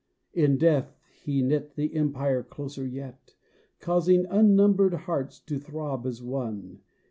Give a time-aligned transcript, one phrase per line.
[0.33, 3.35] In death he knit the Empire closer yet,
[3.79, 6.79] Causing unnumbered hearts to throb as one.